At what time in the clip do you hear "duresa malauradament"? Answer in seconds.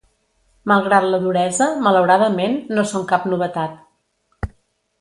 1.25-2.57